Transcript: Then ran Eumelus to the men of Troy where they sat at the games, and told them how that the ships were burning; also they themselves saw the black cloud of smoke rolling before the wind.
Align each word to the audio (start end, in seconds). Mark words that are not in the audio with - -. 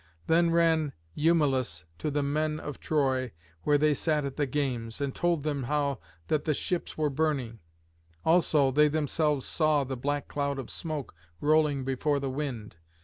Then 0.25 0.49
ran 0.49 0.93
Eumelus 1.13 1.85
to 1.99 2.09
the 2.09 2.23
men 2.23 2.59
of 2.59 2.79
Troy 2.79 3.33
where 3.61 3.77
they 3.77 3.93
sat 3.93 4.25
at 4.25 4.35
the 4.35 4.47
games, 4.47 4.99
and 4.99 5.13
told 5.13 5.43
them 5.43 5.65
how 5.65 5.99
that 6.27 6.45
the 6.45 6.55
ships 6.55 6.97
were 6.97 7.11
burning; 7.11 7.59
also 8.25 8.71
they 8.71 8.87
themselves 8.87 9.45
saw 9.45 9.83
the 9.83 9.95
black 9.95 10.27
cloud 10.27 10.57
of 10.57 10.71
smoke 10.71 11.13
rolling 11.39 11.83
before 11.85 12.19
the 12.19 12.31
wind. 12.31 12.77